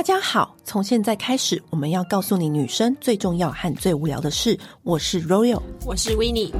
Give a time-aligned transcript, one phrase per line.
[0.00, 4.58] 大家好，从现在开始，我们要告诉你女生最重要和最无聊的事。
[4.82, 6.50] 我是 Royal，我是 Winnie。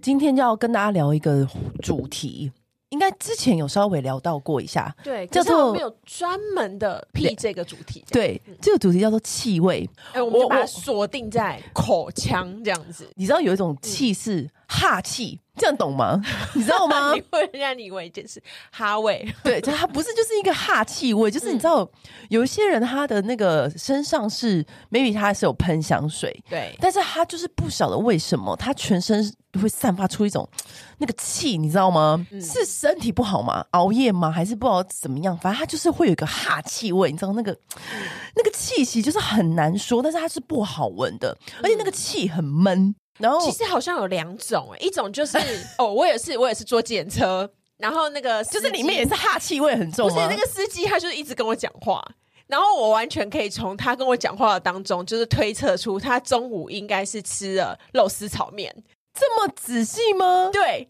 [0.00, 1.44] 今天就要跟大家聊一个
[1.80, 2.52] 主题。
[2.90, 8.04] 应该之前有稍微聊到过一下，对，叫做没有专门的 P 这个主题。
[8.10, 9.88] 对，嗯、这个主题叫做气味。
[10.08, 13.10] 哎、欸，我们就把它锁定在口腔这样子。
[13.16, 16.20] 你知道有一种气是哈气，嗯、这样懂吗？
[16.54, 17.12] 你知道吗？
[17.14, 21.88] 你会让你以为就是哈味， 对，就它不是就是一个哈气味，就是你知道、嗯、
[22.30, 29.32] 有一些人他的那个身上是 maybe 他是有喷香水，对，但是他就是不晓得为什么他全身。
[29.60, 30.48] 会散发出一种
[30.96, 32.26] 那个气，你知道吗？
[32.30, 33.62] 嗯、是身体不好吗？
[33.72, 34.30] 熬夜吗？
[34.30, 35.36] 还是不知道怎么样？
[35.36, 38.02] 反正他就是会有一个哈气味，你知道那个、嗯、
[38.34, 42.94] 那个气息就是很难说，但是它是不好闻的，嗯、而且那个气很闷。
[43.18, 45.38] 然后其实好像有两种，一种就是
[45.78, 52.02] 哦，我也是，我也是坐计程车，然后那个就是里面也是哈气味很重，不是那个司机他就是一直跟我讲话，
[52.46, 58.74] 然后我完全可以从他跟我讲话的当中，就是推测出他中午应该是吃了肉丝炒面。
[59.14, 60.48] 这么仔细吗？
[60.52, 60.88] 对，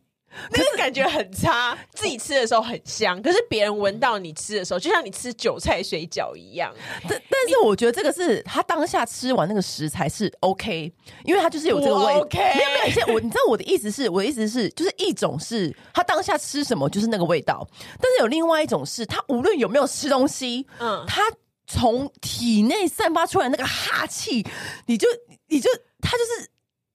[0.50, 1.76] 那个感觉很差。
[1.94, 6.72] 自己吃的时候很香，可是别人闻到你吃的时候，就像你吃韭菜水饺一样。
[7.08, 10.92] 但但是我觉得这个是他当下吃完那个食材是 OK，
[11.24, 12.12] 因为他就是有这个味。
[12.14, 13.14] OK，没有没有。
[13.14, 17.66] 我你知道我的意思是，我的意思是，就是一种是他当下吃什么就是那个味道，
[18.00, 21.22] 但是有另外一种是他无论有没有吃东西，嗯，他
[21.66, 24.46] 从体内散发出来那个哈气，
[24.86, 25.06] 你就
[25.48, 26.51] 你就他就是。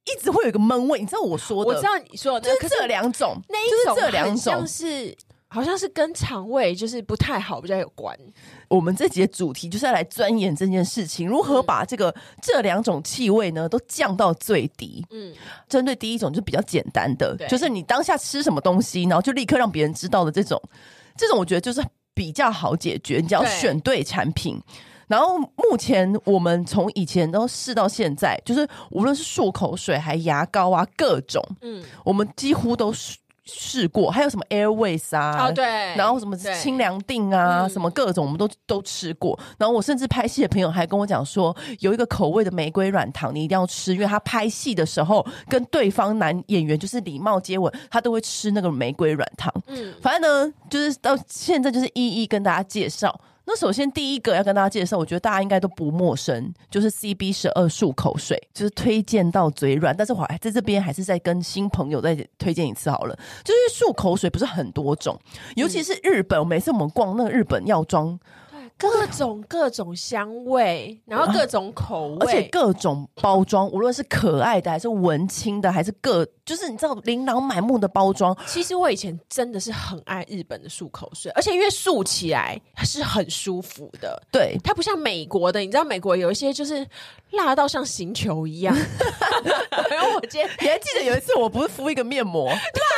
[0.08, 1.70] 一直会有一个闷味，你知道我说的？
[1.70, 5.16] 我知道你说的，就是这两种，那一种这两种像是
[5.50, 8.18] 好像是跟肠胃就是不太好比较有关。
[8.68, 15.06] 我们这集的主题就是要来钻研这件事情，如何把这个、嗯、这两种气味呢都降到最低。
[15.10, 15.34] 嗯，
[15.70, 20.62] 针对第一种就比较简单的，就是你当下吃什么东西，然后就立刻让别人知道的这种，
[21.18, 21.82] 这种我觉得就是
[22.14, 24.62] 比较好解决，你只要选对产品。
[25.08, 34.12] 然后目前我们从以前都试到现在，就是无论是漱口水还牙膏啊，各种，嗯，我们几乎都试试过。
[34.12, 35.64] 还有什么 Airways 啊，哦对，
[35.96, 39.40] 然后什么清凉定啊，什么各种，我们都都吃过。
[39.58, 49.54] 然后我甚至拍戏的朋友还跟我讲说，有一个口味的玫瑰软糖，你一定要吃，因为他拍戏的时候跟对方男演员就是礼貌接吻，他都会吃那个玫瑰软糖。
[49.68, 53.18] 嗯，反正呢，就是到现在就是一一跟大家介绍。
[53.50, 59.96] 那首先第一个要跟大家介绍，我觉得大家应该都不陌生，就是 CB 十二漱口水，就是推荐到嘴软。
[59.96, 65.18] 但是我在这边还是再跟新朋友再推荐一次好了，就是漱口水不是很多种，
[65.56, 68.20] 尤其是日本，每次我们逛那个日本药妆。
[68.78, 78.38] 各种各种香味，然后各种口味，而且各种包装，无论是可爱的还是文青的，还是各就是你知道琳琅满目的包装。
[78.46, 84.22] 其实我以前真的是很爱日本的漱口水，而且因为漱起来是很舒服的。
[84.32, 86.88] 对，它不像美国的，你知道美国有一些就是
[87.32, 88.76] 辣到像行球一样。
[89.90, 92.97] 然后我今天你还记得有一次我不是敷一个面膜， 辣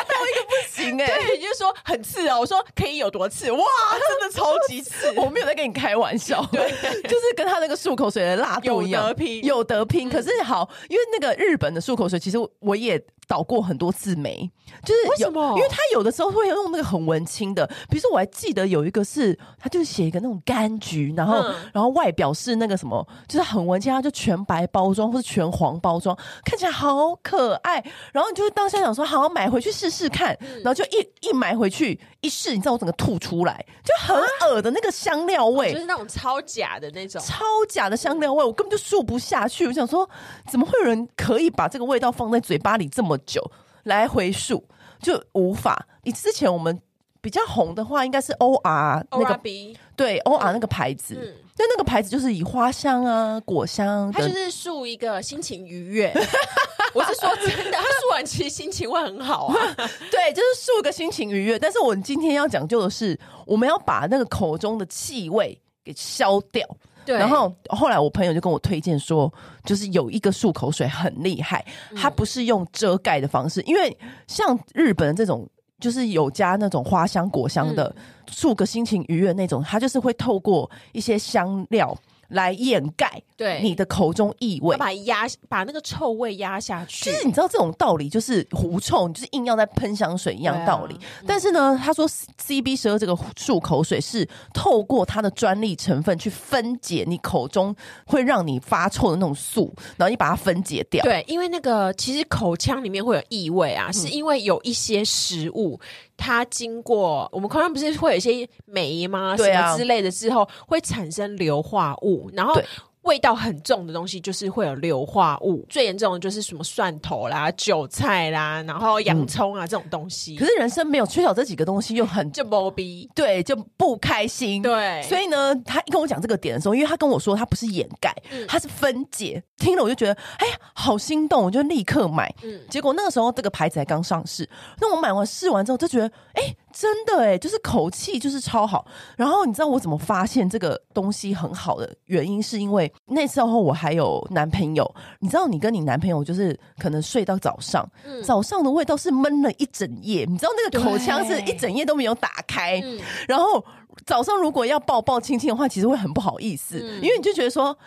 [0.98, 2.38] 对，就是说很刺啊。
[2.38, 3.50] 我说可以有多刺？
[3.52, 3.60] 哇，
[4.20, 5.12] 真的超级刺！
[5.16, 5.70] 我没有在跟你。
[5.80, 6.70] 开玩笑，对，
[7.04, 10.10] 就是跟他那个漱口水的辣度一样，有得拼，有得拼。
[10.10, 14.50] 可是好，因为那个日本的漱口水，其实我也倒过很多次霉，
[14.84, 15.54] 就是为什么？
[15.56, 27.76] 因为他有的时候会用那个很文青的，比如说我还记得有一个是，他就写一个那种柑橘，然后、嗯、然后外表是那个什么，就是很文青，他就全白包装或是全黄包装，看起来好可爱。
[28.12, 34.20] 然后你就会当下想说，好好买回去试试看，然后就一一买回去一试，你知道我整个吐出来，就很
[34.50, 35.72] 恶的那个香料味。
[35.72, 39.68] 就是那种超假的那种，超假的香料味，我根本就漱不下去。
[39.68, 40.10] 我想说，
[40.50, 43.44] 怎么会有人可以把这个味道放在嘴巴里这么久
[43.84, 44.62] 来回漱，
[45.02, 45.88] 就无法。
[46.04, 46.82] 你之前我们
[47.22, 51.16] 比较红的话，应该是 O R 那个 B 对 O R 那个牌子，
[51.58, 56.14] 那、嗯、那个牌子就是以花香啊、果香，它就是漱一个心情愉悦。
[56.96, 59.56] 我是说真的，他漱完其实心情会很好啊。
[60.10, 61.60] 对，就是漱个心情愉悦。
[61.60, 66.68] 但是我今天要讲究的是，我们要把那个口中的气味给消掉。
[67.10, 67.18] 对。
[67.18, 69.32] 然后后来我朋友就跟我推荐说，
[69.66, 71.66] 就是有一个漱口水很厉害，
[71.96, 73.98] 它不是用遮盖的方式，因为
[74.28, 77.96] 像日本的这种，就是有加那种花香果香的，
[78.30, 81.98] 漱个心情愉悦那种，它就是会透过一些香料。
[82.30, 87.10] 来掩盖对你的口中异味，把压把那个臭味压下去。
[87.10, 90.96] 其实你知道这种道理，就是狐臭，你就是硬要在喷香水一样道理。
[90.96, 101.04] 啊嗯、但是呢，他说 CB 十二这个漱口水是透过它的专利成分去分解你口中会让你发臭的那种素，然后你把它分解掉。
[101.04, 105.80] 对，因为那个其实口腔里面会有异味啊，嗯、是因为有一些食物。
[106.20, 109.36] 它经过我们口腔不是会有一些酶吗？
[109.36, 112.54] 对啊，什么之类的之后会产生硫化物，然后。
[113.04, 120.36] 味道很重的东西就是会有硫化物，最严重的就是什么蒜头啦、韭菜啦，然后洋葱啊、嗯、这种东西。
[120.36, 124.62] 可是人生没有缺少这几个东西，又很就懵逼，对，就不开心。
[124.62, 128.14] 对，所以呢，他一跟我讲这个点的时候，因为他跟我说他不是掩盖，
[128.48, 129.42] 他、嗯、是分解。
[129.58, 132.34] 听了我就觉得，哎呀，好心动，我就立刻买。
[132.44, 134.48] 嗯，结果那个时候这个牌子还刚上市，
[134.80, 138.86] 那我买完试完之后就觉得，哎，真的哎，就是口气就是超好。
[139.18, 142.92] 然后你知道我怎么发现这个东西很好的原因，是因为。
[143.08, 144.90] 那时候我还有男朋友，
[145.20, 153.64] 你知道，你跟你男朋友就是可能睡到早上，嗯、早上的味道是闷了一整夜，你知道那个口腔是一整夜都没有打开，嗯、然后
[154.06, 157.78] 早上如果要抱抱亲亲的话，其实会很不好意思，嗯、因为你就觉得说。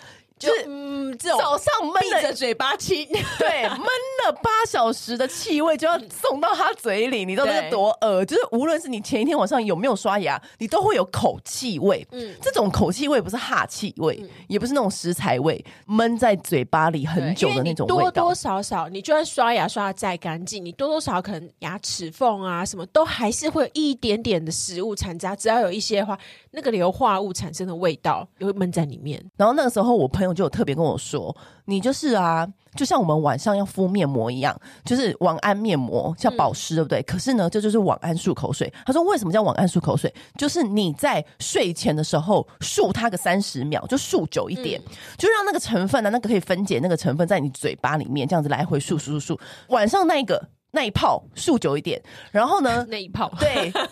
[0.42, 3.06] 就是嗯，这种早上闷着嘴巴亲，
[3.38, 3.78] 对，闷
[4.24, 8.24] 了八小时的气味就要送到他嘴里，你知道那个多恶？
[8.24, 12.04] 就是无论是你前一天晚上有没有刷牙，你都会有口气味。
[12.10, 18.10] 嗯，这种口气味不是哈气味，嗯、也不是那种食材味，闷在嘴巴里很久的那种味道。
[18.10, 26.18] 多多少少，你就算刷牙刷的再干净，你多多少少可能牙齿缝啊什么都还是会有一点点的食物残渣，只要有一些的话，
[26.50, 29.22] 那个硫化物产生的味道也会闷在里面。
[29.36, 30.31] 然后那个时候我朋友。
[30.34, 31.34] 就有特别跟我说，
[31.64, 32.46] 你就是啊，
[32.76, 37.00] 就像我们晚上要敷面膜一样，就是晚安面膜，像保湿，对不对？
[37.00, 38.72] 嗯、可是呢，这就，就是晚安漱口水。
[38.86, 40.12] 他说，为什么叫晚安漱口水？
[40.36, 49.38] 就是你在睡前的时候漱它个三十秒，就漱久一点，嗯、就让那个成分呢、啊，那个可以分解那个成分在你嘴巴里面，这样子来回漱漱漱漱。
[49.68, 53.72] 晚上那一个那一泡漱久一点，然后呢， 那一泡对。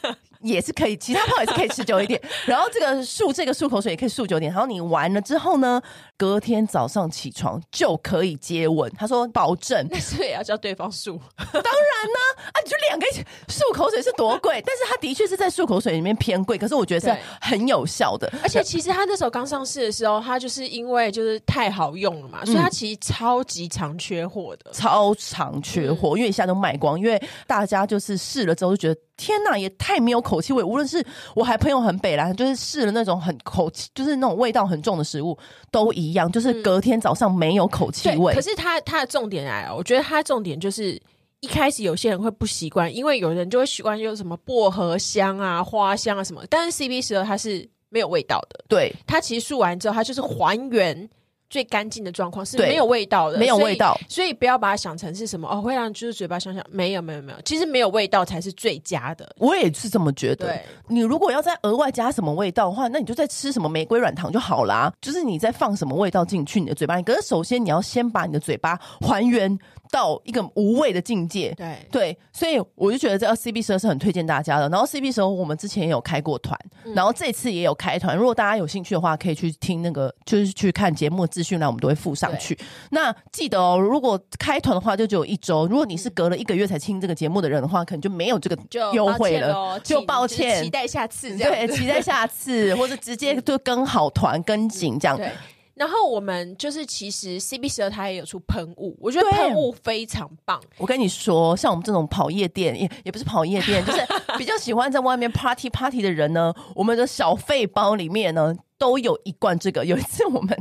[0.42, 2.20] 也是可以，其他泡也是可以持久一点。
[2.46, 4.52] 然后这个漱这个漱口水也可以漱久一点。
[4.52, 5.80] 然后你完了之后呢，
[6.16, 8.90] 隔天早上起床就可以接吻。
[8.96, 11.18] 他说保证，但是也要叫对方漱。
[11.36, 12.18] 当然呢，
[12.52, 14.62] 啊，你就两个一起漱口水是多贵？
[14.66, 18.32] 但是它的确是在漱口水里面偏贵，可是我觉得是很有效的。
[18.42, 26.98] 而且其实它那时候刚上市的时候，它就是因为就是太好用了嘛，所以它其实超级常缺货的，超常缺货，因为一下都卖光。
[26.98, 29.00] 因为大家就是试了之后就觉得。
[29.20, 30.64] 天呐，也太没有口气味！
[30.64, 35.36] 无论是我还朋友很北来，就是试了那种很口气，就是那种味道很重的食物，
[35.70, 38.32] 都一样，就是隔天早上没有口气味。
[38.32, 40.98] 嗯、可是它它的重点来了，我觉得它重点就是
[41.40, 48.64] 一开始有些人会不习惯，因为有人就会习惯用什么薄荷香啊、花香啊什么，但是 CB 十二它是没有味道的。
[48.68, 51.10] 对，它其实漱完之后，它就是还原。
[51.50, 56.64] 最干净的状况是没有味道的，没有味道，所以，所以不要把它想成是什么哦，会让就是嘴巴想想。
[56.70, 59.34] 没有，没有，没有，其实没有味道才是最佳的。
[59.38, 60.56] 我也是这么觉得。
[60.86, 64.92] 你如果要再额外加什么味道的话，那你就再吃什么玫瑰软糖就好啦。
[65.00, 69.58] 就是你再放什么味道进去你的嘴巴里，可是首先你要先把你的嘴巴还原
[69.90, 71.52] 到一个无味的境界。
[71.56, 74.68] 对对，所以我就觉得这个 CB 十二是很推荐大家的。
[74.68, 78.16] 然后 CB 十二我们之前也有开过团，嗯、然后这次也有开团。
[78.16, 82.58] 如果大家有兴趣的话，可以去听那个，就是去看节目的资讯栏，我们都会附上去。
[82.90, 85.66] 那记得哦，如果开团的话，就只有一周。
[85.66, 88.56] 如果你是隔了一个月才听这个节目的人的话，可能就没有这个
[88.92, 90.62] 优惠了，就抱歉。
[90.62, 95.16] 期待下次，对，期待下次，或者直接就跟好团跟紧这样。
[95.18, 95.30] 对。
[95.80, 100.60] 然后我们就是，其实 CB 十二它也有出喷雾，我觉得喷雾非常棒。
[100.76, 104.06] 我跟你说，像我们这种跑夜店，也也不是跑夜店，就是
[104.36, 109.82] 比较喜欢在外面 party party 的人呢，我们的小费包里面呢都有一罐这个。
[109.82, 110.54] 有一次我们，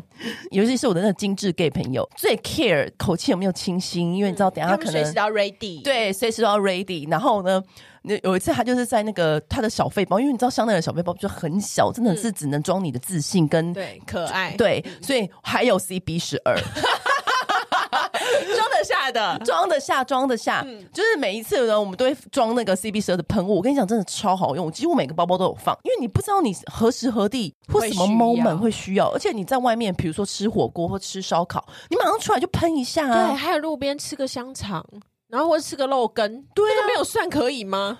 [0.51, 7.11] 尤其是我的那个精致 gay 朋友，最 care 口气有没有清新，因为你知道，等下他可能随时都要 ready，对，随时都要 ready。
[7.11, 7.61] 然后呢，
[8.03, 23.57] 那有一次他就是在那个他的小背包，因为你知道香奈儿的小背包就很小，真的是只能装你的自信跟、嗯、对可爱，对，所以还有 CB 十二，装得下的，装得下，装得下，嗯、就是每一次呢，我们都会装那个 CB 十二的喷雾。
[23.57, 33.27] 我跟你讲，真的超好用，几乎每个包包都有放，因为你不知道你何时何地或什么 moment 会需要，而且你在外面，比如说吃火锅或吃烧烤，你马上出来就喷一下啊。
[33.27, 34.85] 对，还有路边吃个香肠。
[35.29, 37.99] 然后或者吃个肉羹，对啊，没有蒜可以吗？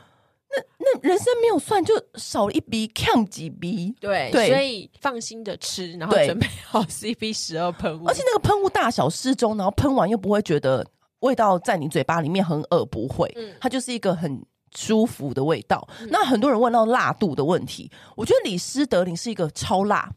[0.52, 3.96] 那那人生没有蒜就少了一笔，抗几笔？
[4.02, 10.84] 对对，所以放心的吃，然后准备好 CB 十二喷雾，而且那个喷雾大小适中，然后喷完又不会觉得
[11.20, 14.44] 味道在你嘴巴里面很恶，不会，嗯，它就是一个很
[14.76, 15.88] 舒服的味道。
[16.02, 20.12] 嗯，那很多人问到辣度的问题，我觉得李斯德林是一个超辣。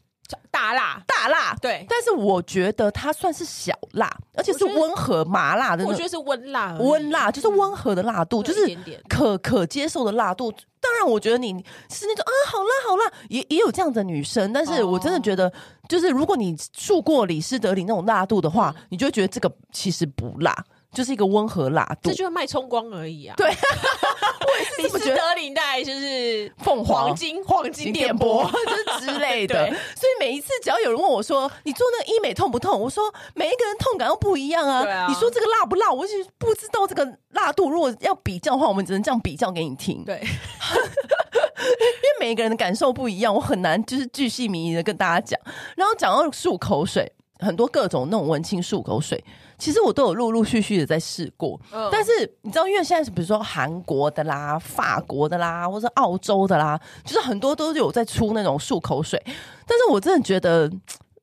[0.63, 5.85] 大辣，大辣，对，但是我觉得它算是小辣，而且是温和麻辣的。
[5.85, 8.77] 我觉得是温辣，温辣就是温和的辣度，就是
[9.09, 10.49] 可可接受的辣度。
[10.79, 11.51] 当然，我觉得你
[11.89, 14.53] 是那种啊，好辣，好辣，也也有这样的女生。
[14.53, 15.51] 但是我真的觉得，
[15.89, 20.55] 就是如果你住过李斯德里那种辣度的话，你就会觉得这个其实不辣。
[20.93, 23.33] 就是一个温和辣度，这就是脉冲光而已啊。
[23.35, 23.49] 对，
[24.77, 29.65] 李斯德林带就是凤凰黄金黄金电波 就是之类的。
[29.67, 34.85] 所以每一次只要有人问我说你做那个医美痛不痛，我说每一个人痛感都不一样啊。
[34.87, 37.69] 啊你说这个辣不辣，我是不知道这个辣度。
[37.69, 40.03] 如果要比较的话，我们只能这样比较给你听。
[40.05, 45.39] 对， 因为每一个人的感受不一样，我很难就是巨细靡遗的跟大家讲。
[45.75, 47.11] 然后讲到漱口水。
[47.39, 49.21] 很多各种那种文青漱口水，
[49.63, 51.57] 其实我都有陆陆续续的在试过。
[51.71, 59.17] 嗯，但是你知道，因为现在是比如说韩国的啦、法国的啦，或者澳洲的啦，就是很多都有在出那种漱口水。
[59.65, 60.69] 但是我真的觉得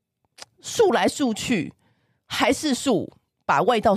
[0.65, 1.75] 漱来漱去
[2.25, 3.07] 还是漱，
[3.45, 3.95] 把味道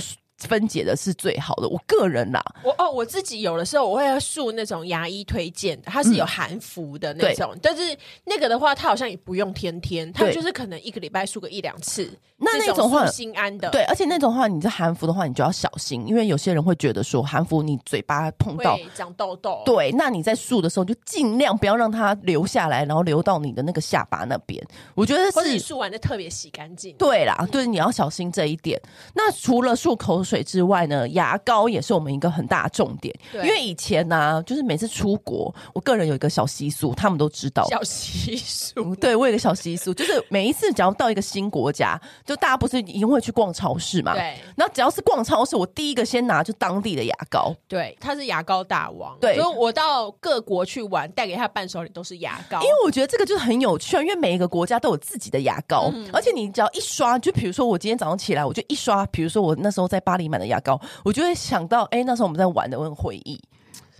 [0.48, 12.12] 分解的是最好的，我个人啦，我哦，我自己有的时候我会要漱那种牙医推荐的，它是有含氟的那种，嗯、但是那个的话，它好像也不用天天，它就是可能一个礼拜漱个一两次。
[12.38, 24.62] 那那种话心安的，对，而且那种话，你这含氟的话，你就要小心，因为有些人会觉得说含氟，你嘴巴碰到长痘痘，对，那你在漱的时候就尽量不要让它流下来，然后流到你的那个下巴那边。
[24.94, 26.94] 我觉得是漱完就特别洗干净。
[26.98, 28.82] 对啦，对，你要小心这一点。
[29.14, 30.33] 那除了漱口水。
[30.34, 33.13] 水之外呢，牙膏也是我们一个很大的重点。
[33.34, 37.68] 因为以前呢、啊，就是每次出国，我个人有一个小习俗，他们都知道。
[37.70, 44.13] 小习俗，对，我有一个小习俗，就是每一次只要到一个新国家，就大家不是一定会去逛超市嘛？
[44.13, 44.34] 对。
[44.56, 47.56] 然后只要是逛超市，我第一个先拿就当地的牙膏。
[47.68, 49.16] 对，他是牙膏大王。
[49.20, 52.58] 对，所以我到各国去玩，带给他伴手礼都是牙膏。
[52.62, 60.24] 因为我觉得这个就是很有趣，因为每一个国家都有自己的牙膏，嗯、而且你只要一刷，就比如说我今天早上起来，我就一刷，比如说我那时候在巴黎。
[60.34, 63.39] 买的牙膏，我就会想到，哎、欸，那时候我们在玩的那种回忆，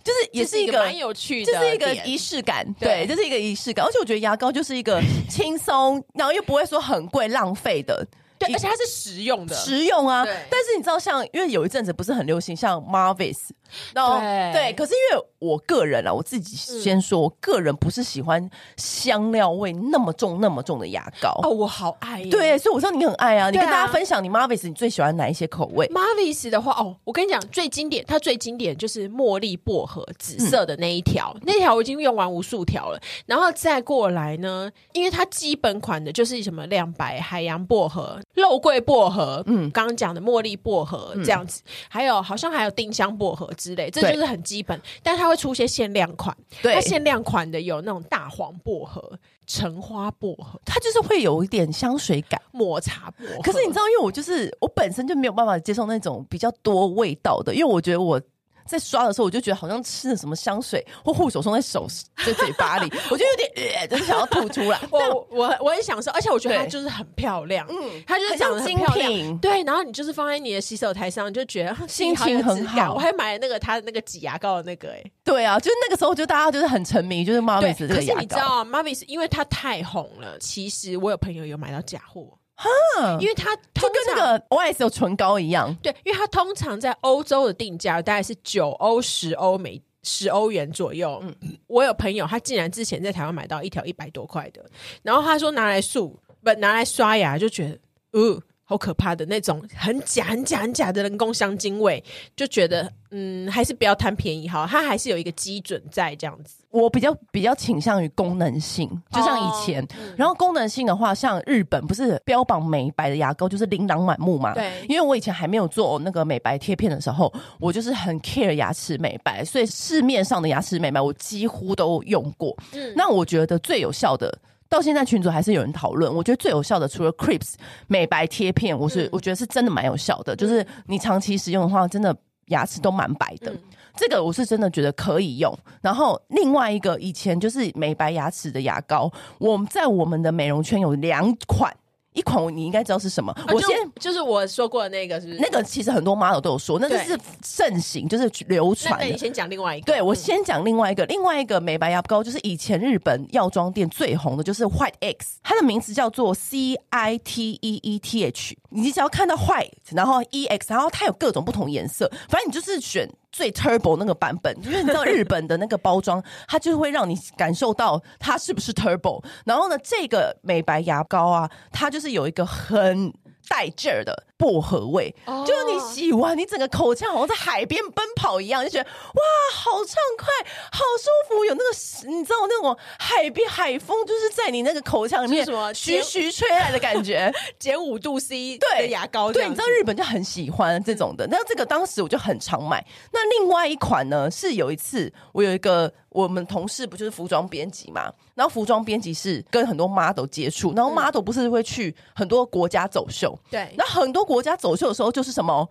[0.04, 3.86] 就是也是一个蛮有趣的，这是一个仪式感，对，这、就是一个仪式感。
[3.86, 8.04] 而且我觉得牙膏就是一个 轻松，然后又不会说很贵浪费的。
[8.40, 10.26] 对而且它是实用的，实用啊！
[10.26, 13.50] 但是你知道，像因为有一阵子不是很流行，像 Marvis，
[13.94, 33.00] 然后对，对，可是因为我个人啊，我自己先说，我个人不是喜欢香料味那么重、那么重的牙膏哦，我好爱，对，所以我知道你很爱啊，你跟大家分享你 Marvis 你最喜欢哪一些口味？Marvis 的话，哦，我跟你讲，最经典，它最经典就是茉莉薄荷紫色的那一条，嗯、那条我已经用完无数条了。
[33.26, 38.20] 然后再过来呢，因为它基本款的就是什么亮白、海洋薄荷。
[38.34, 44.80] 肉桂薄荷，嗯，刚刚讲的茉莉薄荷这样子，嗯、还有好像还有丁香薄荷之类，这就是很基本。
[45.02, 49.18] 但它会出些限量款，对，它限量款的有那种大黄薄荷、
[49.48, 53.42] 橙花薄荷，它就是会有一点香水感，抹茶薄荷。
[53.42, 58.22] 可是你知道，因为我就是我本身就没有办法接受那种比较多味道的，因为我觉得我。
[58.66, 61.88] 在刷的时候，我就觉得好像吃了什么香水或护手霜在手
[62.26, 64.80] 在嘴巴里， 我就有点呃，就是想要吐出来。
[64.92, 69.38] 我我我也享受，而且我觉得它就是很漂亮，嗯，它就是长得很漂亮。
[69.40, 72.94] 对，然后你就是放在你的洗手台上，你就觉得心情很好。
[72.94, 78.16] 我还买了那个它的那个挤牙膏的那个、欸，哎，对啊，就是那个时候就大家就是很沉迷，就是 Marvis 这个牙膏。
[78.16, 82.38] 可是你知道 Marvis 因为它太红了，其实我有朋友有买到假货。
[82.56, 91.20] 哈，因为它就跟那个 OS 有唇膏一样，对，因为它通常在欧洲的定价大概是九欧、十欧每十欧元左右。
[91.24, 91.36] 嗯，
[91.68, 94.64] 我有朋友他竟然之前在台湾买到一条一百多块的，
[95.02, 97.70] 然后他说拿来漱不拿来刷牙就觉
[98.12, 98.42] 得，呃。
[98.74, 102.04] 好可怕的那种很假、很假、很假的人工香精味，
[102.36, 104.66] 就觉得嗯，还是不要贪便宜好。
[104.66, 106.56] 它还是有一个基准在这样子。
[106.72, 109.84] 我比较比较倾向于功能性，就像以前。
[109.84, 114.56] 哦嗯、然后功能性的话，像日本不是标榜美白的牙膏就是琳琅满目嘛？
[114.56, 114.72] 对。
[114.90, 122.58] 因为我以前还没有做那个美白贴片的时候，我就是很 care 牙齿美白，所以市面上的牙齿美白我几乎都用过。
[122.72, 122.92] 嗯。
[122.96, 124.36] 那我觉得最有效的。
[124.74, 127.54] 到现在群组还是有人讨论，我觉得最有效的除了 Crepes
[127.86, 132.16] 美白贴片，我是、嗯、我觉得是真的蛮有效的，就是你长期使用的话，真的
[132.48, 133.52] 牙齿都蛮白的。
[133.54, 133.60] 嗯、
[133.96, 135.56] 这个我是真的觉得可以用。
[135.80, 141.72] 然后另外一个以前就是美白牙齿的牙膏，我们在我们的美容圈有两款。
[142.14, 145.40] 一款你应该知道是什么，啊、我先就，就是我说过的那个，是不是？
[145.40, 148.98] 那个其实很多 model 都有说，那个是盛行，就是流传。
[149.00, 149.86] 那你先讲另外一个。
[149.86, 158.58] 对，我先讲另外一个，另外一个美白牙膏就是以前日本药妆店最红的，就是 White X，它的名字叫做 C I T E E T H。
[158.70, 163.10] 你只要看到 White，然后 E X，然后它有各种不同颜色，反正你就是选。
[163.34, 169.22] 最 turbo 那个版本，因为你知道日本的那个包装，它就会让你感受到它是不是 turbo。
[169.44, 173.12] 然后呢，这个美白牙膏啊，它就是有一个很
[173.48, 175.46] 带劲儿的薄荷味，oh.
[175.46, 178.34] 就是你洗完，你整个口腔好像在海边奔跑。
[178.42, 179.22] 一样，就觉得哇，
[179.54, 180.28] 好畅快，
[180.72, 192.86] 好舒服，有那个你知道那种海边海风，就是在你那个口腔里面什么徐徐吹来的感觉， 减五度 C 对牙膏对，对，你知道日本就很喜欢这种的，那这个当时我就很常买。
[193.12, 205.70] 那另外一款呢，是有一次我有一个我们同事不就是服装编辑嘛，然后服装编辑是跟很多 model 接触，然后 model 不是会去很多国家走秀，对，那很多国家走秀的时候就是什么。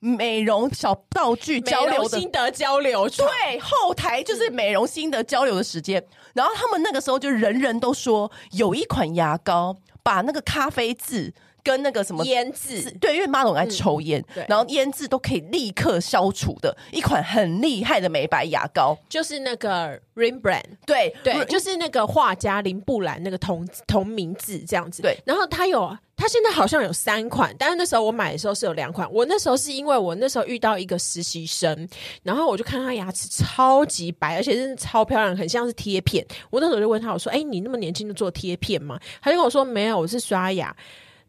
[0.00, 6.04] 美容小道具交流的心得交流，对，后台就是美容心得交流的时间。
[6.34, 11.32] 然后他们那个时候就人人都说有一款牙膏，把那个咖啡渍
[11.64, 25.02] 跟那个什么烟渍，对，因为马龙爱抽烟，嗯、然后烟渍都可以立刻消除的一款很厉害的美白牙膏，就是那个 Rembrandt，对对，就是那个画家林布兰那个同同名字这样子。
[25.02, 25.96] 对，然后他有。
[26.16, 29.12] 他现在好像有三款，但是那时候我买的时候是有两款。
[29.12, 31.88] 我那时候是因为我那时候遇到一个实习生，
[32.22, 36.24] 然后我就看他牙齿超级白，而且真的超漂亮，很像是贴片。
[36.50, 40.74] 我那时候就问他，我说：“哎、欸，你那么年轻就做贴片吗？”他就跟我说：“没有，我是刷牙。”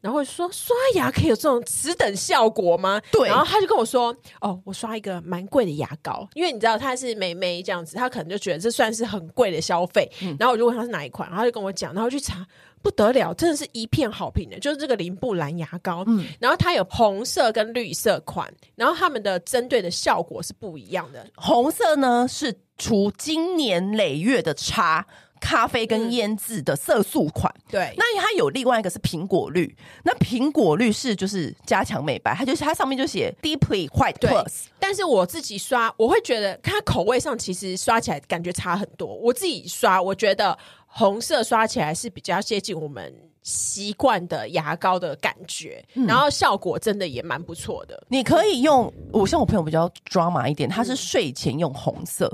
[0.05, 3.27] 然后说：“刷牙可以有这种此等效果吗？”对。
[3.27, 10.07] 然后他就跟我说：“哦，我刷一个蛮贵的牙膏，因为你知道他是美眉这样子，他可能就觉得这算是很贵的消费。
[10.21, 12.45] 嗯”然后我就问他是哪一款，然后他就跟我讲，然后去查。
[12.83, 21.25] 不得了，真的是一片好评的，就是这个林布兰牙膏，嗯，然后它有红色跟绿色款，然后他们的针对的效果是不一样的。
[21.35, 25.07] 红色呢是除经年累月的茶、
[25.39, 27.93] 咖啡跟腌制的色素款，嗯、对。
[27.97, 34.65] 那它有另外一个是苹果绿，那苹果绿是就是加强美白，它就是它上面就写 Deeply White Plus。
[34.79, 39.07] 但是我自己刷，我会觉得它口味上其实刷起来感觉差很多。
[39.07, 40.57] 我自己刷，我觉得。
[40.97, 43.13] 红色刷起来是比较接近我们
[43.43, 48.01] 习惯的牙膏的感觉，嗯、然后效果真的也蛮不错的。
[48.07, 52.31] 你可以用，我像我朋友比较 drama 一点，他是睡前用红色，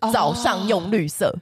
[0.00, 1.40] 嗯、早上用绿色，哦、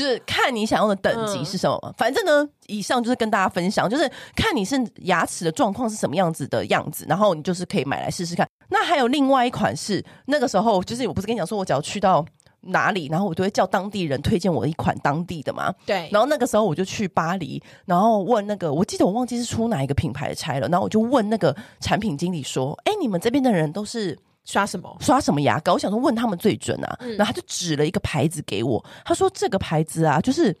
[0.00, 1.78] 就是看你想要的等级是什么。
[1.84, 8.48] 嗯、反正呢，以上就是跟大家分享，就是看你是牙齿的状况是什么样子的样子，然后你就是可以买来试试看。
[8.70, 12.24] 那还有另外一款是那个时候，就是我不是跟你讲说，我只要去到。
[12.64, 13.08] 哪里？
[13.10, 15.72] 然后我就会叫当地人推荐我一款当地的嘛。
[15.86, 16.06] 对。
[16.12, 20.68] 然后那个时候我就去巴黎，然后问那个，我记得我忘记是出哪一个品牌的差了。
[20.68, 24.18] 然后我就问那个产品经理说：“哎，你们这边的人都是
[24.50, 24.96] 刷什么？
[25.00, 26.96] 刷什么牙膏？”我想说问他们最准啊。
[27.00, 30.56] 嗯、然后他就指了一个牌子给我，他说：“这个牌子啊，就是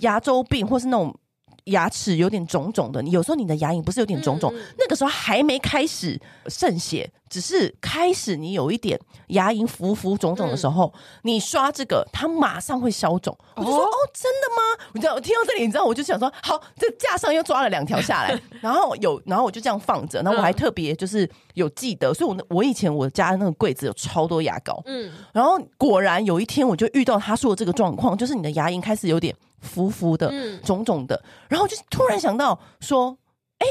[0.00, 1.14] 牙周病或是那种。”
[1.64, 8.98] 牙齿有点肿肿的，你有时候你的牙龈不是有点肿肿，那个时候还没开始渗血，只是开始你有一点
[9.28, 13.36] 牙龈浮浮肿肿的时候，嗯、你刷这个，它马上会消肿。
[13.54, 14.86] 我就说哦，哦，真的吗？
[14.94, 29.34] 你知道，我听到这里，你知道，我就想说，好，这架上又抓了两条下来， 然后有，然后我就这样放着，然后我还特别就是有记得，所以我我以前我家的那个柜子有超多牙膏，嗯，然后果然有一天我就遇到他说的这个状况，就是你的牙龈开始有点。
[29.62, 33.16] 浮浮的、肿肿的，然后就突然想到说
[33.58, 33.66] ：“哎，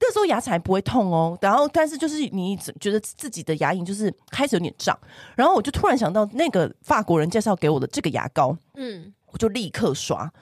[0.00, 4.98] 那时候牙齿还不会痛哦。”然后，但是就是你觉得自己的牙龈就是开始有点胀，
[5.36, 10.32] 然后我就突然想到那个法国人介绍给我的这个牙膏，嗯，我就立刻刷，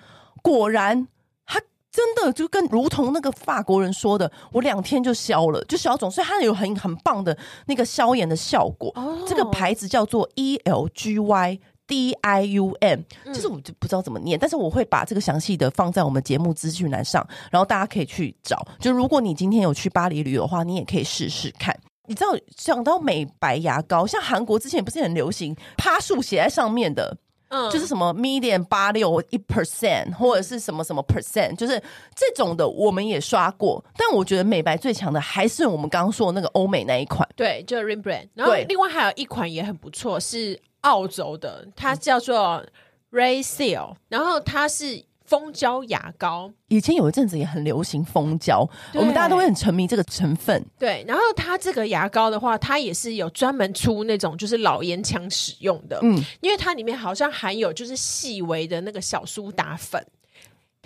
[0.40, 1.08] 果然
[1.44, 8.92] 它真的就跟如同那个法国人说的，我两天就消了，就消肿，所以它有很很棒的那个消炎的效果。
[8.94, 11.58] 哦，这个牌子叫做 E L G Y。
[11.86, 18.66] D I U M，就是我就不知道怎么念，嗯、但是我会把这个详细的放在我们节目资讯栏上，然后大家可以去找。
[18.80, 21.78] 就如果你今天有去巴黎旅游的话，你也可以试试看。
[22.08, 27.16] 你知道，讲到美白牙膏，像韩国之前不是很流行趴数写在上面的，
[27.48, 31.82] 嗯，就是什么 medium 八六一 percent 或者是什么什么 percent，就是
[32.14, 33.84] 这种的，我们也刷过。
[33.96, 38.28] 但我觉得美白最强的还是我们刚刚说的那个欧美那一款，对，就是 Rembrandt。
[38.34, 40.60] 然后另外还有一款也很不错，是。
[40.86, 42.64] 澳洲的，它叫做
[43.10, 46.52] Ray Seal，然后它是蜂胶牙膏。
[46.68, 50.64] 以前有一阵子也很流行蜂胶，我们大家都会很沉迷这个成分。
[50.78, 60.04] 对，然后它这个牙膏的话，它也是有专门出那种就是老烟枪使用的，嗯，因为它里面好像含有就是细微的那个小苏打粉。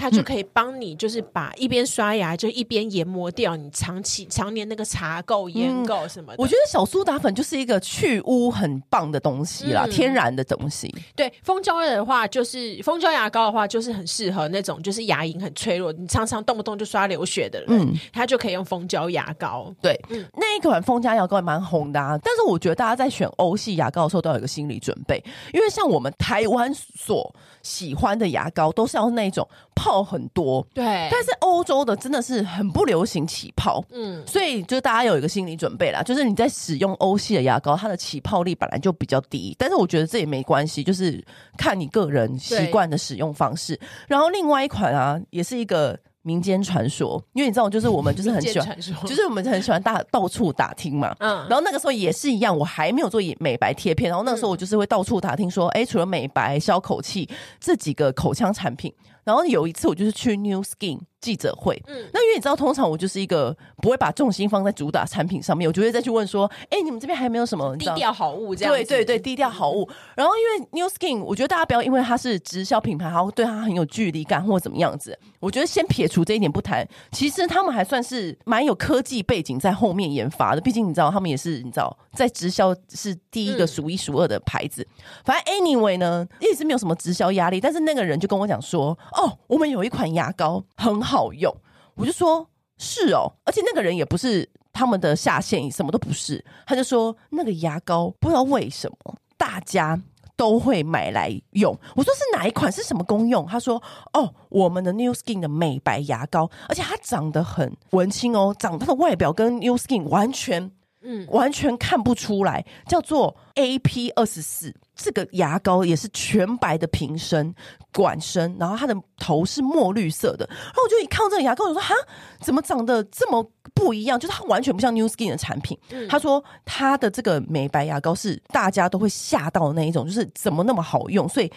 [0.00, 6.42] 它就可以帮你，就是把一边刷牙就一边研磨掉你长期常年那个茶垢、烟垢什么的。
[6.42, 10.90] 我觉得小苏打粉就是一个去污很棒的东西啦，嗯、天然的东西。
[11.14, 19.70] 对，蜂胶的话，就是蜂胶牙膏的话，就是很适合那种就是牙龈很脆弱，你常常动不动就刷流血的人，嗯，它就可以用蜂胶牙膏。
[19.82, 22.18] 对，嗯、那一款蜂胶牙膏也蛮红的啊。
[22.24, 27.30] 但是我觉得大家在选欧系牙膏的时候都要有一个心理准备，因为像我们台湾所
[27.62, 29.89] 喜欢的牙膏都是要那种泡。
[29.90, 30.84] 泡很多，对。
[31.10, 39.54] 但是欧洲的真的是很不流行起泡，嗯，所以就大家有一个心理准备啦，就是你在使用欧系的牙膏，它的起泡力本来就比较低。
[39.58, 41.22] 但是我觉得这也没关系，就是
[41.58, 43.78] 看你个人习惯的使用方式。
[44.06, 45.98] 然后另外一款啊，也是一个。
[46.22, 51.16] 民间传说，因为你知道，就是我们就是很喜欢，就是我们很喜欢大到处打听嘛。
[51.18, 57.26] 嗯，然后那个时候也是一样，我还没有做美白贴片，然后那个时候我就是会到处打听说，哎、嗯，除了美白、消口气
[57.58, 58.92] 这几个口腔产品，
[59.24, 61.00] 然后有一次我就是去 New Skin。
[61.20, 68.72] 记者会，嗯，那因为你知道，通常我就是一个不会把重心放在主打产品上面，我就会再去问说，哎、欸，你们这边还有没有什么低调好物这样？
[68.72, 69.88] 对对对，低调好物。
[70.14, 75.18] 然后因为 New Skin，我觉得大家不要因为它是直销品牌，然后对它很有距离感或怎么样子。
[75.38, 80.60] 我觉得先撇除这一点不谈，其实他们还算是蛮有科技背景在后面研发的。
[80.60, 84.82] 毕竟你知道，他们也是你知道在直销是第一个数一数二的牌子。
[84.82, 87.60] 嗯、反正 anyway 呢，一直没有什么直销压力。
[87.60, 91.52] 但是那个人就跟我讲说，哦，我们有一款牙膏很好好用。
[91.96, 96.44] 我就说，是哦，而且那个人也不是他们的下线，什么都不是。
[96.66, 100.00] 他就说那个牙膏不知道为什么大家
[100.36, 101.76] 都会买来用。
[101.96, 103.44] 我说是哪一款，是什么功用？
[103.46, 110.70] 他说哦，我们的 New Skin 的美白牙膏，而且它长得很文青哦，长它的外表跟 New Skin 完全。
[111.02, 114.74] 嗯，完全看不出来，叫做 AP 二十四。
[114.94, 117.54] 这个牙膏也是全白的瓶身
[117.90, 120.46] 管身，然后它的头是墨绿色的。
[120.50, 121.94] 然后我就一看到这个牙膏，我说哈，
[122.42, 124.20] 怎么长得这么不一样？
[124.20, 125.78] 就是它完全不像 New Skin 的产品。
[125.88, 131.26] 嗯、他说他的这个美白牙膏是大家都会吓到的那一种，就是怎么那么好用？
[131.26, 131.50] 所以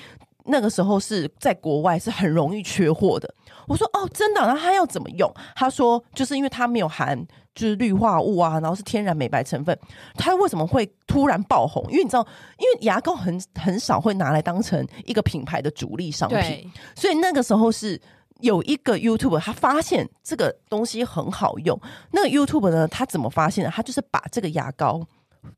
[0.46, 3.34] 那个时候是在国外是很容易缺货的。
[3.68, 4.42] 我说哦，真的？
[4.42, 5.34] 那他要怎么用？
[5.56, 7.26] 他说就是因为它没有含。
[7.56, 9.78] 就是氯化物啊，然后是天然美白成分，
[10.16, 11.84] 它为什么会突然爆红？
[11.92, 12.28] 因为你知道，
[12.58, 18.02] 因为牙膏很很少会拿来当成一个品牌的主力商品，所以那个时候是
[18.40, 21.80] 有一个 YouTuber 他发现这个东西很好用。
[22.10, 23.70] 那个 YouTuber 呢，他怎么发现的？
[23.70, 25.06] 他就是把这个牙膏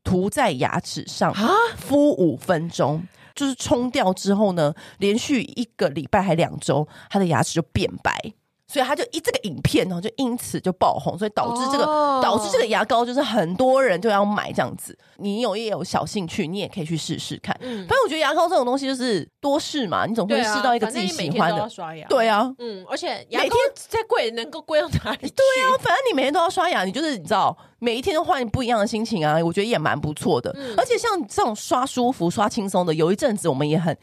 [0.04, 3.02] 涂在牙齿上啊，敷五分钟，
[3.36, 8.32] 就是冲掉之后呢，连续一个礼拜还两周，他的牙齿就变白。
[8.68, 12.22] 所以他就一这个影片呢，就因此就爆红，所以导致这个、oh.
[12.22, 14.98] 导致这个牙膏就是很多人就要买这样子。
[15.18, 17.56] 你有也有小兴趣，你也可以去试试看。
[17.60, 21.68] 嗯，反正我觉得牙膏这种东西就是多试嘛，你总会试到一个自己喜欢的。
[21.68, 25.18] 刷牙，对啊，嗯，而且牙膏再贵能够贵到哪里？
[25.18, 30.52] 对啊，反正你每天都要刷牙，你就是你知道，每一天都换不一样的心情啊，我觉得也蛮不错的。
[30.56, 33.96] 嗯，而且像这种刷舒服、刷轻松的，有一阵子我们也很。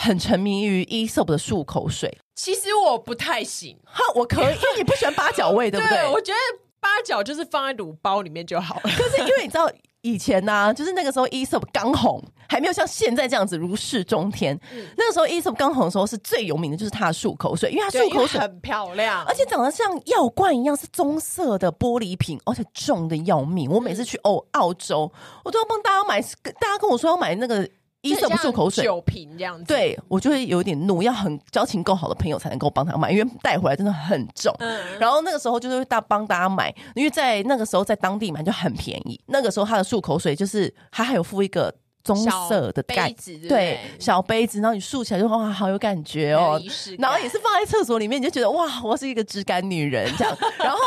[0.00, 3.76] 很沉迷于 Aesop 的漱口水，其实我不太行。
[3.84, 5.96] 哈，我可以，因为你不喜欢八角味， 对不对？
[5.98, 6.38] 对，我觉得
[6.78, 8.82] 八角就是放在卤包里面就好了。
[8.96, 9.68] 可是因为你知道
[10.02, 14.54] 以前呢、啊，就是那个时候 Aesop 刚红，还没有像现在这样子如日中天。
[14.72, 23.68] 嗯、那个时候 Aesop 刚红的时候，是最有名的就是它的漱口水，因为它漱口水很漂亮，而且长得像药罐一样，是棕色的玻璃瓶，而且重的要命。
[23.68, 25.10] 我每次去欧澳洲，
[25.44, 26.22] 我都要帮大家买，
[26.60, 27.68] 大家跟我说要买那个。
[28.02, 34.54] 医生不漱口水，酒瓶这样子，对我就会有点怒，要很交情够好的朋友才能够帮他买，因为带回来真的很重。
[34.60, 39.20] 嗯，然后那个时候就是大帮大家买，因为在那个时候在当地买就很便宜。
[39.26, 42.16] 那个时候他的漱口水就是他还有附一个棕
[42.48, 46.60] 色的盖子，对，对，小杯子，然后你漱起来就哇，好有感觉哦。
[46.98, 50.38] 然后也是放在厕所里面，你就觉得哇，我是一个质感女人这样。
[50.58, 50.78] 然后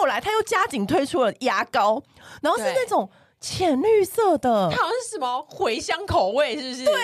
[0.00, 2.02] 后来他又加紧推出了牙膏，
[2.42, 3.08] 然后是那种。
[3.40, 6.84] 浅绿色的，它好像是什么茴香口味，是不是？
[6.84, 6.94] 对。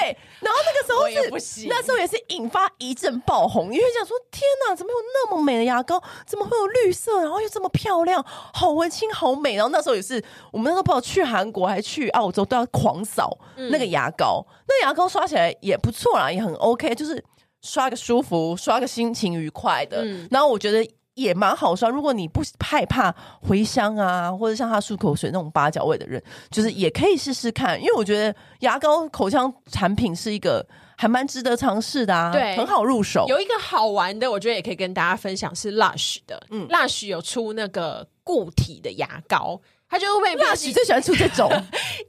[0.40, 6.02] 然后那个时候是，那时候也是引发一阵爆红，因为想说天哪，怎么有那么美的牙膏？
[6.26, 9.54] 怎么会有绿色，然后又这么漂亮，好文青，好美。
[9.56, 17.22] 然后那时候也是，我们那时候不知道去韩国还是去澳洲都要狂扫那个牙膏，嗯、那个牙膏刷起来也不错啦，也很 OK，就是
[17.60, 20.02] 刷个舒服，刷个心情愉快的。
[20.04, 20.84] 嗯、然后我觉得。
[21.14, 23.14] 也蛮好刷，如果你不害怕
[23.46, 27.78] 茴香啊，或者像他漱口水那种八角味的人，就是也可以试试看。
[27.78, 33.26] 因为我觉得牙膏口腔产品是一个还蛮值得尝试的啊，对，很好入手。
[33.28, 41.50] 有一个好玩的，我觉得也可以跟大家分享，是 Lush 的，嗯，Lush 有出那个固体的牙膏，它就会被 Lush 最喜欢出这种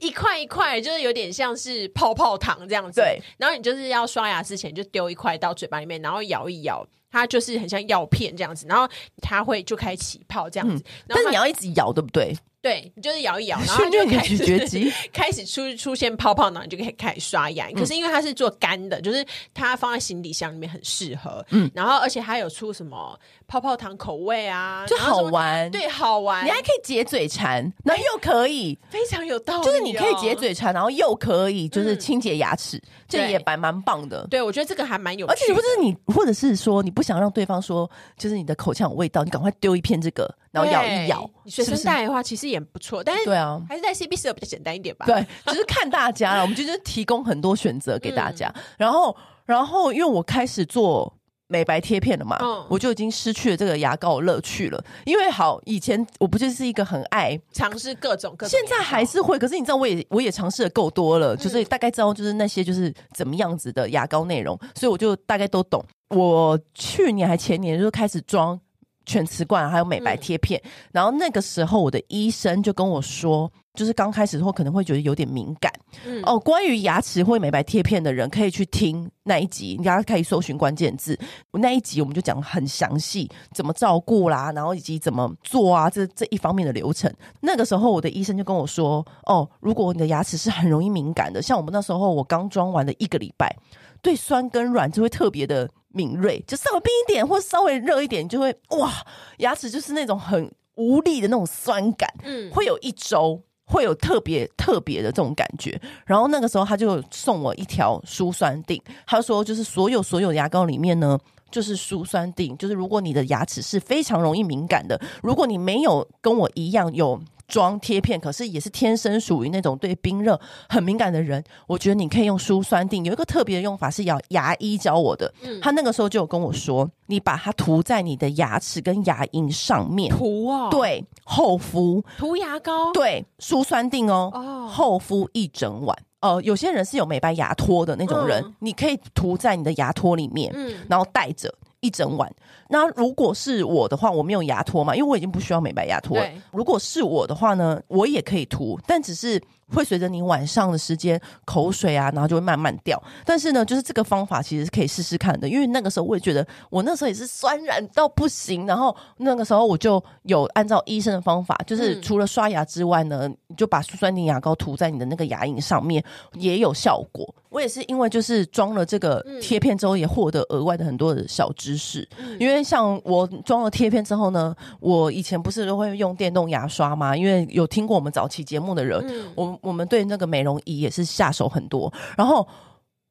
[0.00, 3.02] 一块一块，就是有点像是泡泡糖这样子。
[3.02, 6.86] 对，然后你就是要刷牙之前就丢一块到嘴巴里面，然后摇一摇。
[7.14, 8.88] 它就是很像药片这样子，然后
[9.22, 12.36] 它会就开始起泡这样子，嗯、但是你要一直摇，对不对？
[12.60, 14.36] 对，你就是摇一摇， 然后就开始
[15.12, 17.70] 开始出出现泡泡，然后你就可以开始刷牙。
[17.72, 21.44] 可是因为它是做干的，就是它放在行李箱里面很适合。
[21.50, 25.70] 嗯，然后而且它有出什么泡泡糖口味啊，就好玩。
[25.70, 26.44] 对，好玩。
[26.44, 34.26] 你还可以解嘴馋，然后又可以非常有道理，就是你可以解嘴馋，然后又可以就是清洁牙齿，这也蛮蛮棒的。
[34.28, 35.32] 对，我觉得这个还蛮有趣。
[35.32, 41.28] 而且或者是你，或者是说你不想让对方说，就是你的口腔有味道，你赶快丢一片这个，然后咬一咬。
[41.44, 45.06] 你随身带的话，其实也不错，但是对啊，还是在 C B C 比较简单一点吧。
[45.06, 46.42] 对，只是看大家了。
[46.42, 48.52] 我们就是提供很多选择给大家。
[48.56, 51.12] 嗯、然后，然后因为我开始做
[51.46, 54.84] 美白贴片了嘛，嗯、我就已经失去了这个牙膏的乐趣了。
[55.04, 59.38] 因为好，以前我不就是一个很爱尝试各种各种，现在还是会。
[59.38, 65.84] 可是你知道，我也我也尝试的够多了，就是大概知道就是那些就是怎么样子的牙膏内容，所以我就大概都懂。
[66.10, 68.58] 我去年还前年就开始装。
[69.06, 75.72] 全瓷冠还有美白贴片，嗯、然后那个时候我的医生就跟我说，就是刚开始的时候可能会觉得有点敏感。
[76.06, 81.18] 嗯、哦，关于牙齿或美白贴片的人可以去听那一集，大家可以搜寻关键字。
[81.52, 87.12] 那一集我们就讲很详细，怎么照顾啦，然后以及怎么做啊，这这一方面的流程。
[87.40, 93.54] 那个时候我的医生就跟我说，哦，如果你的牙齿是很容易敏感的，像我们那时候我刚装完的一个礼拜，
[94.00, 95.68] 对酸跟软就会特别的。
[95.94, 98.92] 敏锐，就稍微冰一点，或稍微热一点，就会哇，
[99.38, 105.80] 牙齿就是那种很无力的那种酸感，嗯，会有一周会有特别特别的这种感觉。
[106.04, 111.18] 然后那个时候他就送我一条舒酸定，他说就是所有所有牙膏里面呢，
[111.50, 117.20] 就是舒酸定，就是如果你的牙齿是非常容易敏感的，如果你没有跟我一样有。
[117.46, 121.42] 装贴片，可是也是天生属于那种对冰热很敏感的人。
[121.66, 125.32] 我觉得你可以用舒酸定，有一个特别的用法是要牙医教我的。
[125.42, 135.96] 嗯、他那个时候就有跟我说，你把它涂在你的牙齿跟牙龈上面涂哦，对，厚敷涂牙膏，对，舒酸定哦，哦厚敷一整晚。
[136.20, 141.54] 呃，有些人是有美白牙托的那种人，嗯、你可以涂在你的牙托里面，嗯，然后带着。
[141.84, 142.32] 一整晚。
[142.70, 146.26] 那如果是我的话，我没有牙托嘛，因为我已经不需要美白牙托了。
[146.50, 149.40] 如果是我的话呢，我也可以涂，但只是
[149.72, 153.00] 会随着你晚上的时间口水啊，然后就会慢慢掉。
[153.24, 166.02] 但是呢，就是这个方法其实是可以试试看的，因为那个时候我也觉得我那时候也是酸软到不行，然后那个时候我就有按照医生的方法，就是除了刷牙之外呢，嗯、你就把舒酸定牙膏涂在你的那个牙龈上面，
[166.34, 167.34] 也有效果。
[167.50, 172.06] 我也是因为就是装了这个贴片之后，也获得额外的很多的小知识。
[172.18, 177.16] 嗯、因为像我装了贴片之后呢，我以前不是都会用电动牙刷吗？
[177.16, 179.00] 因为有听过我们早期节目的人，
[179.36, 181.92] 嗯、我我们对那个美容仪也是下手很多。
[182.16, 182.46] 然后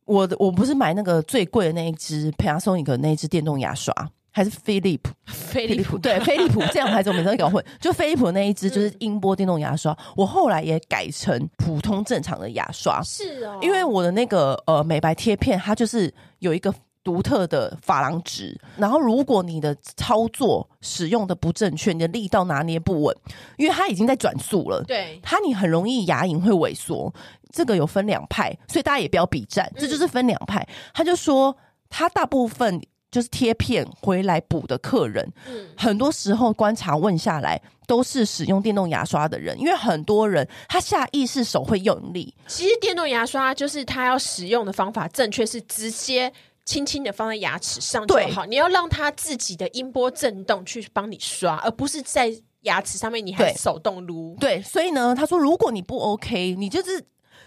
[0.05, 3.93] 我我不是买那个最贵的那一支 Panasonic 的那一支电动牙刷。
[4.35, 7.63] 还是飞利浦，飞利浦对飞利浦这样牌子我每次都搞混。
[7.79, 12.99] 就飞利浦那一支就是音波电动牙刷，嗯、我后来也改成普通正常的牙刷。
[13.03, 16.73] 是哦，因为我的那个呃美白贴片，它就是有一个
[17.03, 18.59] 独特的珐琅质。
[18.77, 23.15] 然后如果你的操作使用的不正确，你的力道拿捏不稳，
[23.57, 27.13] 因为它已经在转速了，对它你很容易牙龈会萎缩。
[27.51, 30.67] 这个有分两派，所以大家也不要比战，这就是分两派。
[30.93, 31.55] 他就说
[31.89, 32.81] 他大部分。
[33.13, 42.33] 就是贴片回来补的客人，嗯，很多时候观察问下来，都是使用电动牙刷的人，因为很多人他下意识手会用力。
[42.47, 46.33] 其实电动牙刷就是他要使用的方法正确，是直接
[46.65, 48.45] 轻轻的放在牙齿上就好。
[48.45, 54.35] 你要让它自己的音波震动去帮你刷，而不是在牙齿上面你还手动撸。
[54.39, 57.03] 对，所以呢，他说如果你不 OK，你就是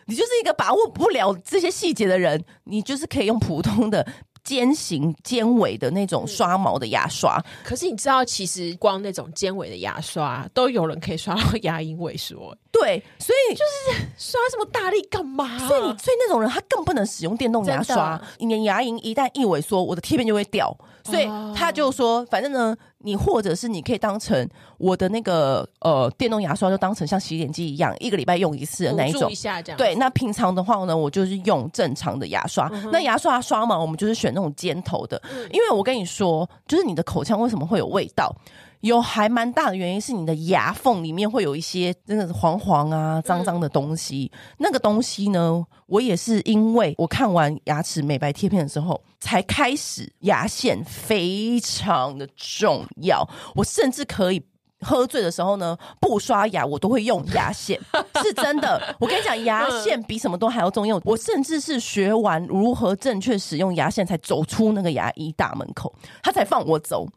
[0.07, 4.07] 你就是一个把握不了这些细节的人，你就是可以用普通的。
[4.47, 12.57] 尖形尖尾的那种刷毛的牙刷，嗯，可是你知道，其实光那种尖尾的牙刷都有人可以刷到牙龈萎缩。
[12.71, 15.59] 对，所以就是刷这么大力干嘛？
[15.67, 18.21] 所以你，所以那种人他更不能使用电动牙刷。
[18.39, 20.77] 你的牙龈一旦一萎缩，我的贴片就会掉。
[21.03, 22.77] 所以他就说，反正呢，
[23.07, 24.47] 你或者是你可以当成
[24.79, 29.31] 我的那个呃电动牙刷，就当成像洗脸机一样，一个礼拜用一次的那一种。
[29.31, 29.35] 一
[29.77, 32.69] 对，那平常的话呢，我就是用正常的牙刷。
[32.73, 38.35] 嗯、那牙刷刷嘛，我们就是选那种尖头的，嗯、因为我跟你说，就是你的口腔为什么会有味道？
[38.81, 44.31] 有还蛮大的原因是你的牙缝里面会有一些真的是黄黄啊、脏脏的东西。
[44.33, 53.29] 嗯、那个东西呢，我也是因为我看完牙齿美白贴片的时候，才开始牙线非常的重要。
[53.55, 54.43] 我甚至可以
[54.81, 57.81] 喝醉的时候呢，不刷牙我都会用牙线，
[58.23, 58.95] 是真的。
[59.01, 61.01] 我跟你讲，牙线比什么都还要重要。
[61.05, 67.09] 我甚至是学完如何正确使用牙线，才走出那个牙医大门口，他才放我走。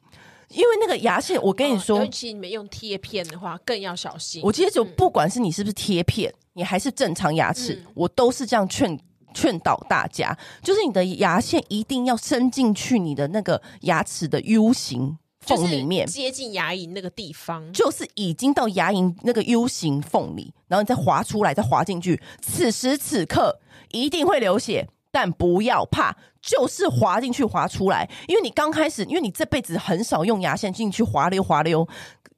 [0.50, 4.42] 因为那个牙线，我跟你说，哦、尤其你们用贴片的话，更要小心。
[4.44, 9.00] 我其实就不管是你是不是贴片，嗯、你还是正常牙齿，嗯、我都是这样劝
[9.34, 22.20] 劝导大家，就是你的牙线一定要伸进去你的那个牙齿的 U 型缝里面，接近牙龈那个地方，就是已经到牙龈那个 U 型缝里，然后你再滑出来，再滑进去。
[22.42, 23.60] 此时此刻
[23.92, 24.88] 一定会流血。
[25.12, 31.88] 但不要怕，就是滑进去滑出来，因为你刚开始，因为你这辈子很少用牙线进去滑溜滑溜，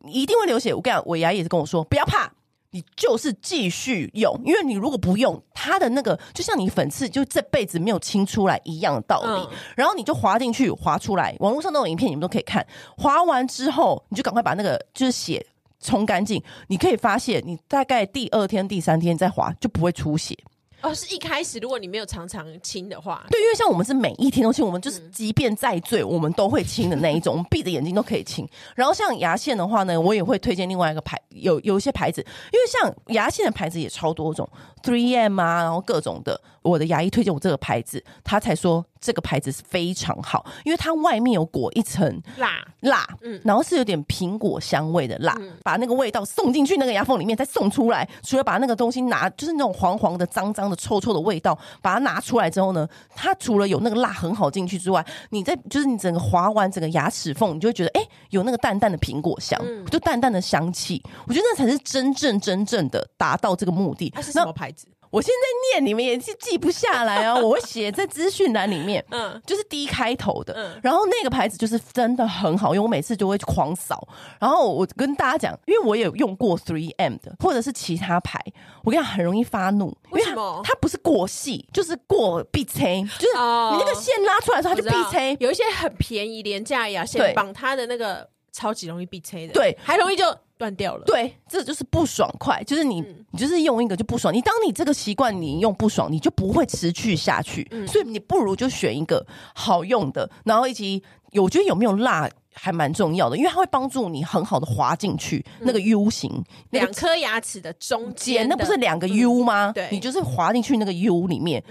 [0.06, 0.74] 一定会流血。
[0.74, 2.32] 我跟你讲，我牙医也是跟我说，不要怕，
[2.72, 9.42] 你就是继续用，因为你如果不用，它的那个就像你粉刺就这辈子没有清出来一样的道理。
[9.42, 12.66] 嗯、然后你就滑进去滑出来，网络上那种影片你们都可以看。
[12.98, 15.46] 滑完之后，你就赶快把那个就是血
[15.82, 16.42] 冲干净。
[16.68, 20.38] 你可以发现，你大概第二天、第三天再滑就不会出血。
[20.82, 28.48] 哦，是一开始如果你没有常常清的话，对，因为像我们是每一天都清，我们就是即便再醉，我们都会清的那一种，我们闭着眼睛都可以清。
[28.76, 34.48] 然后像牙线的话呢，我也会推荐另外一个牌，有有一些牌子，因为像牙线的牌子也超多种
[34.84, 36.42] ，Three M 啊，然后各种的。
[36.64, 48.08] 我的牙医推荐我这个牌子，他才说这个牌子是非常好，因为它外面有裹一层辣辣，嗯，然后是有点苹果香味的辣，嗯、把那个味道送进去那个牙缝里面，再送出来。
[48.22, 61.02] 除了把那个东西拿，就是那种黄黄的、脏脏的、臭臭的味道，把它拿出来之后呢，它除了有那个辣很好进去之外，你在就是你整个划完整个牙齿缝，你就会觉得哎、欸，有那个淡淡的苹果香，嗯、就淡淡的香气。
[61.28, 64.12] 我觉得那才是真正真正的达到这个目的。
[64.12, 64.86] 它是什么牌子？
[65.12, 67.36] 我现在念，你们也是记不下来啊！
[67.40, 74.08] 我会写在资讯栏里面，嗯，就是 D 开头的，嗯，然后那个牌子就是真的很好用，我每次就会狂扫。
[74.40, 78.42] 然后我跟大家讲，因为我也有用过 Three M 的，或者是其他牌，
[78.84, 80.62] 我跟你讲很容易发怒，为什么？
[80.64, 85.36] 它不是过细，就是过必拆，就是你那个线拉出来的时候，它就必拆。
[85.42, 90.26] 有一些很便宜廉价牙线绑它的那个超级容易必拆的，对，还容易就。
[90.62, 94.32] 断掉了，对，这就是不爽快，就是你，嗯、你就是用一个就不爽。
[94.32, 97.68] 你当你这个习惯你用不爽，你就不会持续下去。
[97.72, 101.02] 嗯、所以你不如就选一个好用的，然后以及
[101.34, 109.72] 我觉得有没有辣还蛮重要的，因为它会帮助你很好的滑进去、嗯、那个 U 型，两颗牙齿的中间，那不是两个 U 吗？
[109.72, 111.64] 嗯、对，你就是滑进去那个 U 里面。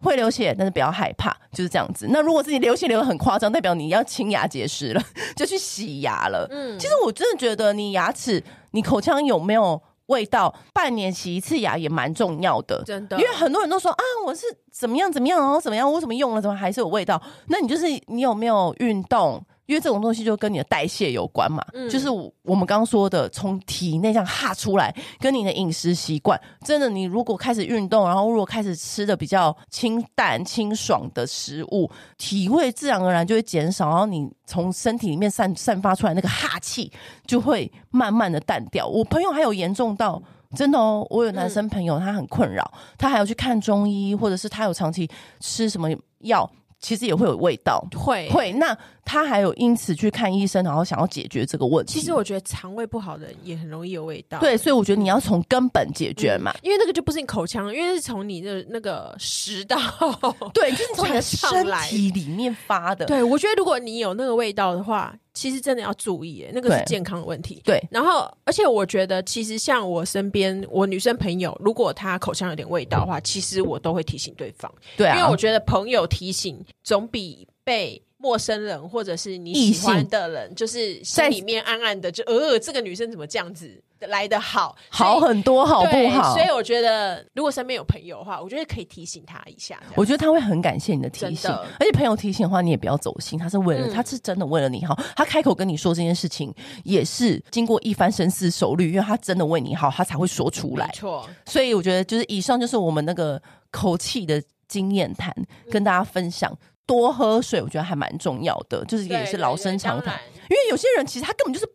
[0.00, 2.06] 嗯会流血，但是不要害怕，就是这样子。
[2.10, 5.02] 那如果自己流血流的很夸张，代表你要清牙结石了，
[5.34, 6.46] 就去洗牙了。
[6.50, 12.82] 嗯，其实我真的觉得你牙齿，你口腔有没有味道，半年洗一次牙也蛮重要的。
[12.84, 17.20] 真的，因为很多人都说啊，我是怎么样怎么样，然后怎么样，我怎么用了怎么还是有味道？
[17.48, 19.42] 那你就是你有没有运动？
[19.66, 22.08] 因为这种东西就跟你的代谢有关嘛，嗯、就是
[22.42, 36.90] 我们刚刚说的，从体内这样哈出来，跟你的饮食习惯，真的，你如果开始运动，然后如果开始吃的比较清淡清爽的食物，体味自然而然就会减少，然后你从身体里面散散发出来那个哈气
[37.26, 38.86] 就会慢慢的淡掉。
[38.86, 40.22] 我朋友还有严重到
[40.54, 45.88] 真的哦，我有男生朋友他很困扰，嗯、他还要去看中医，或者是他有长期吃什么
[46.20, 46.48] 药。
[46.78, 48.52] 其实也会有味道，会会。
[48.52, 51.98] 那他还有因此去看医生，然后想要解决这个问题。
[51.98, 54.38] 其实我觉得肠胃不好的人也很容易有味道。
[54.40, 59.78] 对，所以我觉得你要从根本解决嘛，嗯、因为那个就不是你口腔，因为是从你的那个食道，
[60.52, 63.06] 对，就是从你的身体里面发的。
[63.06, 65.16] 对，我觉得如果你有那个味道的话。
[65.36, 67.60] 其实真的要注意，哎，那个是健康的问题。
[67.62, 74.72] 对，然后而且我觉得，其实像我身边我女生朋友，如果她口腔有点味道的话，其实我都会提醒对方。
[74.96, 83.82] 对啊，因为我觉得朋友提醒总比被陌生人或者是你喜欢的人，就是心里面暗暗的就呃，这个女生怎么这样子。
[84.00, 86.34] 来的好，好很多，好不好？
[86.34, 89.82] 所以我觉得，如果身边有朋友的话，我觉得可以提醒他一下。
[89.94, 94.94] 我觉得他会很感谢你的提醒，而且朋友提醒的话，你也不要走心，他是为了，他是真的为了你好。
[95.16, 100.86] 他开口跟你说这件事情，也是经过一番深思熟虑，因为他真的为你好，他才会说出来。
[100.88, 105.34] 没错，所以我觉得，就是以上就是我们那个口气的经验谈，
[105.70, 106.54] 跟大家分享。
[106.86, 110.14] 多喝水，我觉得还蛮重要的，就是也是老生常谈。
[110.48, 111.66] 因为有些人其实他根本就是。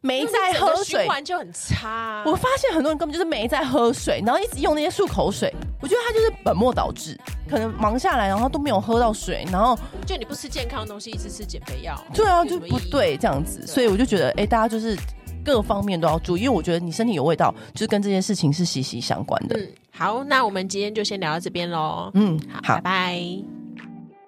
[0.00, 2.22] 没在喝水，循环就很差啊。
[2.24, 5.52] 我发现很多人根本就是没在喝水，然后一直用那些漱口水。
[5.82, 7.18] 我觉得他就是本末倒置，
[7.50, 9.76] 可能忙下来，然后都没有喝到水，然后
[10.06, 12.00] 就你不吃健康的东西，一直吃减肥药。
[12.14, 13.66] 对啊，就不对这样子。
[13.66, 14.96] 所以我就觉得，哎，大家就是
[15.44, 19.58] 各方面都要注意，因为我觉得你身体有味道，就是跟这件事情是息息相关的。
[19.58, 22.08] 嗯，好，那我们今天就先聊到这边喽。
[22.14, 23.67] 嗯，好，拜拜。